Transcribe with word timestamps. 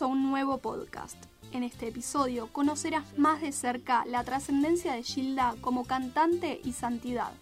A 0.00 0.06
un 0.06 0.30
nuevo 0.30 0.58
podcast. 0.58 1.16
En 1.52 1.62
este 1.62 1.88
episodio 1.88 2.48
conocerás 2.52 3.16
más 3.16 3.40
de 3.40 3.50
cerca 3.50 4.04
la 4.04 4.24
trascendencia 4.24 4.92
de 4.92 5.02
Gilda 5.02 5.54
como 5.62 5.84
cantante 5.84 6.60
y 6.62 6.72
santidad. 6.72 7.32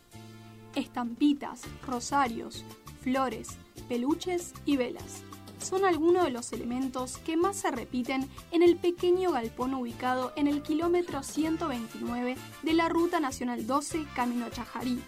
Estampitas, 0.76 1.62
rosarios, 1.84 2.62
flores, 3.00 3.56
peluches 3.88 4.52
y 4.66 4.76
velas 4.76 5.22
son 5.58 5.84
algunos 5.84 6.24
de 6.24 6.30
los 6.30 6.52
elementos 6.52 7.16
que 7.18 7.36
más 7.36 7.56
se 7.56 7.70
repiten 7.70 8.28
en 8.52 8.62
el 8.62 8.76
pequeño 8.76 9.32
galpón 9.32 9.74
ubicado 9.74 10.32
en 10.36 10.46
el 10.46 10.62
kilómetro 10.62 11.22
129 11.22 12.36
de 12.62 12.72
la 12.74 12.88
Ruta 12.88 13.18
Nacional 13.18 13.66
12 13.66 14.04
Camino 14.14 14.48
Chajarí, 14.50 15.00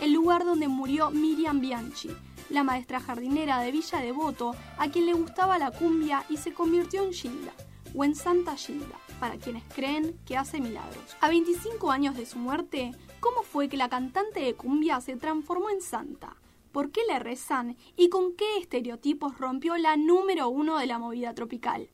el 0.00 0.12
lugar 0.12 0.44
donde 0.44 0.68
murió 0.68 1.10
Miriam 1.10 1.60
Bianchi, 1.60 2.10
la 2.50 2.62
maestra 2.62 3.00
jardinera 3.00 3.60
de 3.60 3.72
Villa 3.72 4.00
Devoto, 4.00 4.54
a 4.78 4.88
quien 4.88 5.06
le 5.06 5.12
gustaba 5.12 5.58
la 5.58 5.70
cumbia 5.70 6.24
y 6.28 6.36
se 6.36 6.52
convirtió 6.52 7.02
en 7.04 7.12
Gilda, 7.12 7.52
o 7.94 8.04
en 8.04 8.14
Santa 8.14 8.56
Gilda, 8.56 8.98
para 9.20 9.36
quienes 9.36 9.64
creen 9.74 10.18
que 10.26 10.36
hace 10.36 10.60
milagros. 10.60 11.16
A 11.20 11.28
25 11.28 11.90
años 11.90 12.16
de 12.16 12.26
su 12.26 12.38
muerte, 12.38 12.92
¿cómo 13.20 13.42
fue 13.42 13.68
que 13.68 13.76
la 13.76 13.88
cantante 13.88 14.40
de 14.40 14.54
cumbia 14.54 15.00
se 15.00 15.16
transformó 15.16 15.70
en 15.70 15.80
santa? 15.80 16.36
¿Por 16.72 16.90
qué 16.90 17.02
le 17.08 17.18
rezan? 17.20 17.76
¿Y 17.96 18.08
con 18.08 18.34
qué 18.34 18.58
estereotipos 18.58 19.38
rompió 19.38 19.76
la 19.76 19.96
número 19.96 20.48
uno 20.48 20.78
de 20.78 20.86
la 20.86 20.98
movida 20.98 21.32
tropical? 21.32 21.88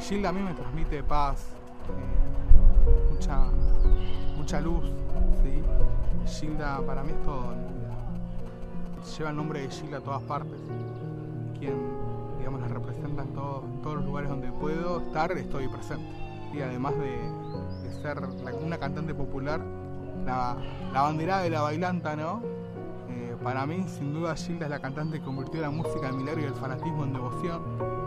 Gilda 0.00 0.30
a 0.30 0.32
mí 0.32 0.40
me 0.40 0.54
transmite 0.54 1.02
paz, 1.02 1.50
eh, 1.88 3.10
mucha, 3.10 3.50
mucha 4.50 4.60
luz, 4.62 4.84
¿sí? 5.44 6.40
Gilda 6.40 6.84
para 6.84 7.04
mí 7.04 7.12
es 7.12 7.22
todo. 7.22 7.54
Lleva 9.16 9.30
el 9.30 9.36
nombre 9.36 9.60
de 9.60 9.70
Gilda 9.70 9.98
a 9.98 10.00
todas 10.00 10.22
partes. 10.22 10.58
Quien, 11.56 11.76
digamos, 12.36 12.60
la 12.60 12.66
representa 12.66 13.22
en, 13.22 13.32
todos 13.32 13.94
los 13.94 14.04
lugares 14.04 14.28
donde 14.28 14.50
puedo 14.50 15.02
estar, 15.02 15.30
estoy 15.30 15.68
presente. 15.68 16.04
Y 16.52 16.62
además 16.62 16.94
de, 16.98 17.92
ser 18.02 18.18
una 18.60 18.76
cantante 18.78 19.14
popular, 19.14 19.60
la, 20.24 20.56
la 20.92 21.02
bandera 21.02 21.42
de 21.42 21.50
la 21.50 21.60
bailanta, 21.60 22.16
¿no? 22.16 22.42
Eh, 23.08 23.36
para 23.44 23.64
mí, 23.66 23.84
sin 23.86 24.12
duda, 24.12 24.34
Gilda 24.34 24.66
es 24.66 24.70
la 24.70 24.80
cantante 24.80 25.20
que 25.20 25.24
convirtió 25.24 25.60
la 25.60 25.70
música 25.70 26.08
del 26.08 26.16
milagro 26.16 26.40
y 26.40 26.46
el 26.46 26.54
fanatismo 26.54 27.04
en 27.04 27.12
devoción. 27.12 27.99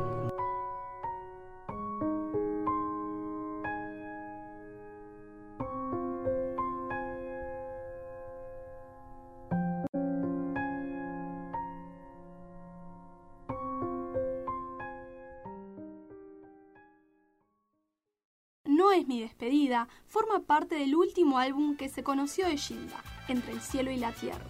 Es 18.94 19.08
mi 19.08 19.22
despedida 19.22 19.88
forma 20.08 20.40
parte 20.40 20.76
del 20.76 20.96
último 20.96 21.38
álbum 21.38 21.76
que 21.76 21.90
se 21.90 22.04
conoció 22.04 22.48
de 22.48 22.58
Gilda, 22.58 23.04
Entre 23.28 23.52
el 23.52 23.62
cielo 23.62 23.92
y 23.92 23.98
la 23.98 24.12
tierra. 24.12 24.46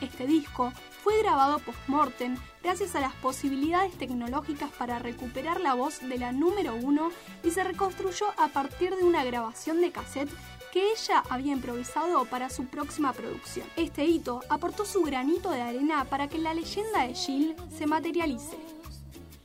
Este 0.00 0.26
disco 0.26 0.72
fue 1.02 1.18
grabado 1.22 1.58
post-mortem 1.58 2.36
gracias 2.62 2.94
a 2.94 3.00
las 3.00 3.14
posibilidades 3.14 3.96
tecnológicas 3.96 4.70
para 4.70 4.98
recuperar 4.98 5.60
la 5.60 5.74
voz 5.74 6.00
de 6.00 6.18
la 6.18 6.32
número 6.32 6.74
uno 6.74 7.10
y 7.44 7.50
se 7.50 7.64
reconstruyó 7.64 8.26
a 8.36 8.48
partir 8.48 8.94
de 8.94 9.04
una 9.04 9.24
grabación 9.24 9.80
de 9.80 9.92
cassette 9.92 10.30
que 10.72 10.92
ella 10.92 11.22
había 11.28 11.52
improvisado 11.52 12.24
para 12.26 12.48
su 12.48 12.66
próxima 12.66 13.12
producción. 13.12 13.66
Este 13.76 14.04
hito 14.04 14.40
aportó 14.48 14.84
su 14.84 15.02
granito 15.02 15.50
de 15.50 15.62
arena 15.62 16.04
para 16.04 16.28
que 16.28 16.38
la 16.38 16.54
leyenda 16.54 17.06
de 17.06 17.14
Jill 17.14 17.56
se 17.76 17.86
materialice. 17.86 18.79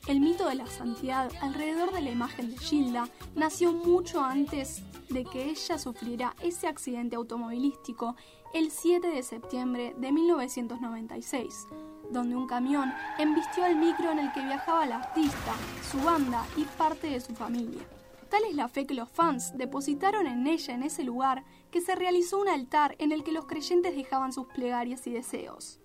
El 0.08 0.20
mito 0.20 0.48
de 0.48 0.54
la 0.54 0.68
santidad 0.68 1.32
alrededor 1.42 1.92
de 1.92 2.02
la 2.02 2.12
imagen 2.12 2.52
de 2.52 2.58
Gilda 2.60 3.10
nació 3.34 3.74
mucho 3.74 4.24
antes 4.24 4.84
de 5.10 5.24
que 5.24 5.50
ella 5.50 5.80
sufriera 5.80 6.36
ese 6.44 6.68
accidente 6.68 7.16
automovilístico 7.16 8.16
el 8.54 8.70
7 8.70 9.08
de 9.08 9.24
septiembre 9.24 9.96
de 9.98 10.12
1996, 10.12 11.66
donde 12.12 12.36
un 12.36 12.46
camión 12.46 12.94
embistió 13.18 13.66
el 13.66 13.78
micro 13.78 14.12
en 14.12 14.20
el 14.20 14.32
que 14.32 14.44
viajaba 14.44 14.86
la 14.86 14.98
artista, 14.98 15.56
su 15.92 15.98
banda 15.98 16.46
y 16.56 16.66
parte 16.66 17.08
de 17.08 17.20
su 17.20 17.34
familia. 17.34 17.82
Tal 18.30 18.44
es 18.44 18.54
la 18.54 18.68
fe 18.68 18.86
que 18.86 18.94
los 18.94 19.10
fans 19.10 19.58
depositaron 19.58 20.28
en 20.28 20.46
ella 20.46 20.76
en 20.76 20.84
ese 20.84 21.04
lugar 21.04 21.44
que 21.72 21.82
se 21.82 21.96
realizó 21.96 22.40
un 22.40 22.48
altar 22.48 22.96
en 23.00 23.12
el 23.12 23.24
que 23.24 23.32
los 23.32 23.48
creyentes 23.48 23.96
dejaban 23.96 24.34
sus 24.34 24.46
plegarias 24.46 25.08
y 25.08 25.14
deseos. 25.14 25.80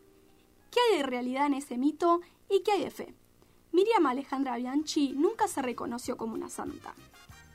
¿Qué 0.70 0.78
hay 0.90 0.98
de 0.98 1.04
realidad 1.04 1.46
en 1.46 1.54
ese 1.54 1.78
mito 1.78 2.20
y 2.50 2.62
qué 2.62 2.72
hay 2.72 2.84
de 2.84 2.90
fe? 2.90 3.19
Miriam 3.72 4.06
Alejandra 4.06 4.56
Bianchi 4.56 5.12
nunca 5.12 5.46
se 5.46 5.62
reconoció 5.62 6.16
como 6.16 6.34
una 6.34 6.48
santa. 6.48 6.92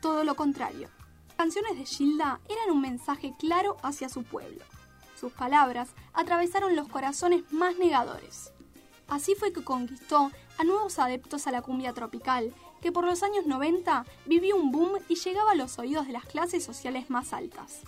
Todo 0.01 0.23
lo 0.23 0.35
contrario. 0.35 0.89
Canciones 1.35 1.77
de 1.77 1.85
Gilda 1.85 2.39
eran 2.47 2.71
un 2.71 2.81
mensaje 2.81 3.33
claro 3.37 3.75
hacia 3.83 4.07
su 4.07 4.23
pueblo. 4.23 4.63
Sus 5.19 5.33
palabras 5.33 5.89
atravesaron 6.13 6.75
los 6.75 6.87
corazones 6.87 7.43
más 7.51 7.77
negadores. 7.77 8.53
Así 9.07 9.35
fue 9.35 9.51
que 9.51 9.63
conquistó 9.63 10.31
a 10.57 10.63
nuevos 10.63 10.99
adeptos 10.99 11.47
a 11.47 11.51
la 11.51 11.61
cumbia 11.61 11.93
tropical, 11.93 12.53
que 12.81 12.91
por 12.91 13.05
los 13.05 13.21
años 13.21 13.45
90 13.45 14.05
vivió 14.25 14.55
un 14.55 14.71
boom 14.71 14.99
y 15.09 15.15
llegaba 15.15 15.51
a 15.51 15.55
los 15.55 15.77
oídos 15.79 16.07
de 16.07 16.13
las 16.13 16.25
clases 16.25 16.63
sociales 16.63 17.09
más 17.09 17.33
altas. 17.33 17.81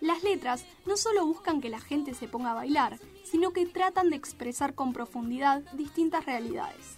Las 0.00 0.22
letras 0.22 0.64
no 0.86 0.96
solo 0.96 1.26
buscan 1.26 1.60
que 1.60 1.68
la 1.68 1.80
gente 1.80 2.14
se 2.14 2.26
ponga 2.26 2.52
a 2.52 2.54
bailar, 2.54 2.98
sino 3.24 3.52
que 3.52 3.66
tratan 3.66 4.10
de 4.10 4.16
expresar 4.16 4.74
con 4.74 4.92
profundidad 4.92 5.62
distintas 5.74 6.24
realidades. 6.24 6.96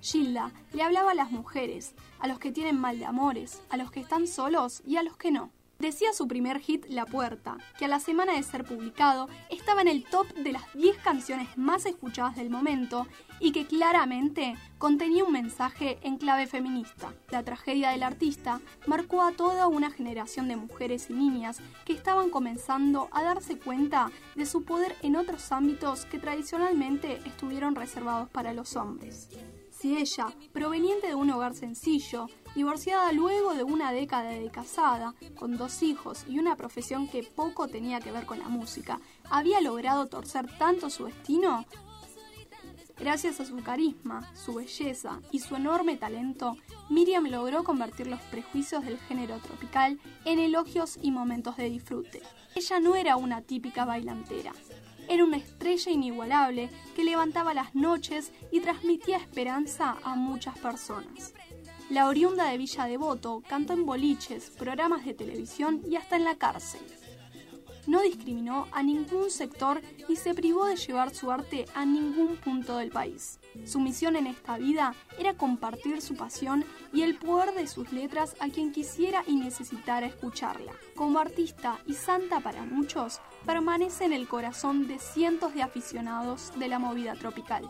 Gilda 0.00 0.52
le 0.72 0.82
hablaba 0.82 1.12
a 1.12 1.14
las 1.14 1.30
mujeres, 1.30 1.94
a 2.18 2.28
los 2.28 2.38
que 2.38 2.52
tienen 2.52 2.78
mal 2.78 2.98
de 2.98 3.06
amores, 3.06 3.62
a 3.70 3.76
los 3.76 3.90
que 3.90 4.00
están 4.00 4.26
solos 4.26 4.82
y 4.86 4.96
a 4.96 5.02
los 5.02 5.16
que 5.16 5.30
no. 5.30 5.50
Decía 5.78 6.12
su 6.12 6.26
primer 6.26 6.58
hit 6.58 6.86
La 6.88 7.06
Puerta, 7.06 7.56
que 7.78 7.84
a 7.84 7.88
la 7.88 8.00
semana 8.00 8.32
de 8.32 8.42
ser 8.42 8.64
publicado 8.64 9.28
estaba 9.48 9.80
en 9.80 9.86
el 9.86 10.02
top 10.02 10.26
de 10.34 10.50
las 10.50 10.64
10 10.74 10.96
canciones 10.98 11.56
más 11.56 11.86
escuchadas 11.86 12.34
del 12.34 12.50
momento 12.50 13.06
y 13.38 13.52
que 13.52 13.64
claramente 13.64 14.56
contenía 14.78 15.22
un 15.22 15.30
mensaje 15.30 16.00
en 16.02 16.16
clave 16.16 16.48
feminista. 16.48 17.14
La 17.30 17.44
tragedia 17.44 17.90
del 17.90 18.02
artista 18.02 18.60
marcó 18.86 19.22
a 19.22 19.30
toda 19.30 19.68
una 19.68 19.92
generación 19.92 20.48
de 20.48 20.56
mujeres 20.56 21.10
y 21.10 21.12
niñas 21.12 21.60
que 21.84 21.92
estaban 21.92 22.30
comenzando 22.30 23.08
a 23.12 23.22
darse 23.22 23.56
cuenta 23.56 24.10
de 24.34 24.46
su 24.46 24.64
poder 24.64 24.96
en 25.02 25.14
otros 25.14 25.52
ámbitos 25.52 26.06
que 26.06 26.18
tradicionalmente 26.18 27.20
estuvieron 27.24 27.76
reservados 27.76 28.28
para 28.30 28.52
los 28.52 28.74
hombres. 28.74 29.28
Si 29.78 29.96
ella, 29.96 30.26
proveniente 30.52 31.06
de 31.06 31.14
un 31.14 31.30
hogar 31.30 31.54
sencillo, 31.54 32.26
divorciada 32.56 33.12
luego 33.12 33.54
de 33.54 33.62
una 33.62 33.92
década 33.92 34.30
de 34.30 34.50
casada, 34.50 35.14
con 35.36 35.56
dos 35.56 35.84
hijos 35.84 36.24
y 36.28 36.40
una 36.40 36.56
profesión 36.56 37.06
que 37.06 37.22
poco 37.22 37.68
tenía 37.68 38.00
que 38.00 38.10
ver 38.10 38.26
con 38.26 38.40
la 38.40 38.48
música, 38.48 39.00
había 39.30 39.60
logrado 39.60 40.06
torcer 40.06 40.46
tanto 40.58 40.90
su 40.90 41.04
destino, 41.04 41.64
Gracias 42.98 43.38
a 43.38 43.44
su 43.44 43.56
carisma, 43.62 44.28
su 44.34 44.54
belleza 44.54 45.20
y 45.30 45.38
su 45.38 45.54
enorme 45.54 45.96
talento, 45.96 46.56
Miriam 46.90 47.26
logró 47.26 47.62
convertir 47.62 48.08
los 48.08 48.20
prejuicios 48.22 48.84
del 48.84 48.98
género 48.98 49.38
tropical 49.38 50.00
en 50.24 50.40
elogios 50.40 50.98
y 51.00 51.12
momentos 51.12 51.56
de 51.56 51.70
disfrute. 51.70 52.22
Ella 52.56 52.80
no 52.80 52.96
era 52.96 53.16
una 53.16 53.40
típica 53.42 53.84
bailantera, 53.84 54.52
era 55.08 55.24
una 55.24 55.38
estrella 55.38 55.90
inigualable 55.90 56.70
que 56.94 57.04
levantaba 57.04 57.54
las 57.54 57.74
noches 57.74 58.32
y 58.50 58.60
transmitía 58.60 59.16
esperanza 59.16 59.96
a 60.02 60.14
muchas 60.14 60.58
personas. 60.58 61.34
La 61.90 62.06
oriunda 62.06 62.50
de 62.50 62.58
Villa 62.58 62.84
Devoto 62.84 63.42
cantó 63.48 63.72
en 63.72 63.86
boliches, 63.86 64.50
programas 64.50 65.04
de 65.04 65.14
televisión 65.14 65.82
y 65.88 65.96
hasta 65.96 66.16
en 66.16 66.24
la 66.24 66.36
cárcel 66.36 66.82
no 67.88 68.02
discriminó 68.02 68.68
a 68.70 68.82
ningún 68.82 69.30
sector 69.30 69.80
y 70.08 70.16
se 70.16 70.34
privó 70.34 70.66
de 70.66 70.76
llevar 70.76 71.14
su 71.14 71.30
arte 71.30 71.64
a 71.74 71.84
ningún 71.84 72.36
punto 72.36 72.76
del 72.76 72.90
país. 72.90 73.40
Su 73.64 73.80
misión 73.80 74.14
en 74.14 74.26
esta 74.26 74.58
vida 74.58 74.94
era 75.18 75.34
compartir 75.34 76.00
su 76.02 76.14
pasión 76.14 76.64
y 76.92 77.02
el 77.02 77.16
poder 77.16 77.54
de 77.54 77.66
sus 77.66 77.90
letras 77.90 78.36
a 78.40 78.50
quien 78.50 78.72
quisiera 78.72 79.24
y 79.26 79.36
necesitara 79.36 80.06
escucharla. 80.06 80.72
Como 80.94 81.18
artista 81.18 81.78
y 81.86 81.94
santa 81.94 82.40
para 82.40 82.62
muchos, 82.62 83.20
permanece 83.46 84.04
en 84.04 84.12
el 84.12 84.28
corazón 84.28 84.86
de 84.86 84.98
cientos 84.98 85.54
de 85.54 85.62
aficionados 85.62 86.52
de 86.58 86.68
la 86.68 86.78
movida 86.78 87.14
tropical. 87.14 87.68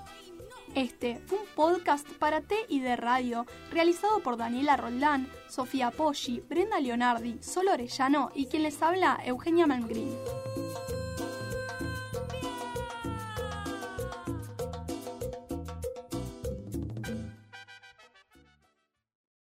Este 0.78 1.20
fue 1.26 1.40
un 1.40 1.46
podcast 1.56 2.08
para 2.20 2.40
T 2.40 2.54
y 2.68 2.78
de 2.78 2.94
Radio, 2.94 3.46
realizado 3.72 4.20
por 4.20 4.36
Daniela 4.36 4.76
Roldán, 4.76 5.28
Sofía 5.48 5.90
Poggi, 5.90 6.40
Brenda 6.48 6.78
Leonardi, 6.78 7.38
Sol 7.40 7.66
Orellano 7.66 8.30
y 8.32 8.46
quien 8.46 8.62
les 8.62 8.80
habla, 8.80 9.18
Eugenia 9.24 9.66
Malmgren. 9.66 10.16